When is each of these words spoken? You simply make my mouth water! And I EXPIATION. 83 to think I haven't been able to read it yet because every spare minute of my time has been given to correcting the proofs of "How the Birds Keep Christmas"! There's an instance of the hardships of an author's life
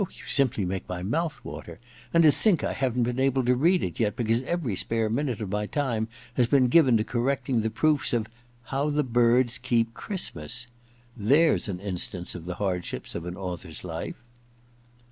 You 0.01 0.25
simply 0.25 0.65
make 0.65 0.89
my 0.89 1.03
mouth 1.03 1.39
water! 1.45 1.77
And 2.11 2.25
I 2.25 2.29
EXPIATION. 2.29 2.53
83 2.53 2.57
to 2.57 2.59
think 2.59 2.63
I 2.63 2.73
haven't 2.73 3.03
been 3.03 3.19
able 3.19 3.45
to 3.45 3.53
read 3.55 3.83
it 3.83 3.99
yet 3.99 4.15
because 4.15 4.41
every 4.41 4.75
spare 4.75 5.11
minute 5.11 5.39
of 5.41 5.51
my 5.51 5.67
time 5.67 6.07
has 6.33 6.47
been 6.47 6.69
given 6.69 6.97
to 6.97 7.03
correcting 7.03 7.61
the 7.61 7.69
proofs 7.69 8.11
of 8.11 8.25
"How 8.63 8.89
the 8.89 9.03
Birds 9.03 9.59
Keep 9.59 9.93
Christmas"! 9.93 10.65
There's 11.31 11.67
an 11.67 11.79
instance 11.79 12.33
of 12.33 12.45
the 12.45 12.55
hardships 12.55 13.13
of 13.13 13.25
an 13.27 13.37
author's 13.37 13.83
life 13.83 14.23